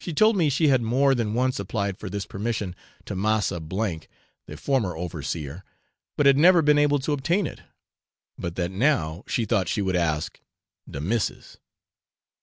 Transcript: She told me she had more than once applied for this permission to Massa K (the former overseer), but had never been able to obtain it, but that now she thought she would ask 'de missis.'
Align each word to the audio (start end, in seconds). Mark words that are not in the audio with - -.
She 0.00 0.14
told 0.14 0.38
me 0.38 0.48
she 0.48 0.68
had 0.68 0.80
more 0.80 1.14
than 1.14 1.34
once 1.34 1.60
applied 1.60 1.98
for 1.98 2.08
this 2.08 2.24
permission 2.24 2.74
to 3.04 3.14
Massa 3.14 3.60
K 3.60 4.00
(the 4.46 4.56
former 4.56 4.96
overseer), 4.96 5.62
but 6.16 6.24
had 6.24 6.38
never 6.38 6.62
been 6.62 6.78
able 6.78 6.98
to 7.00 7.12
obtain 7.12 7.46
it, 7.46 7.60
but 8.38 8.54
that 8.56 8.70
now 8.70 9.22
she 9.26 9.44
thought 9.44 9.68
she 9.68 9.82
would 9.82 9.94
ask 9.96 10.40
'de 10.90 11.02
missis.' 11.02 11.58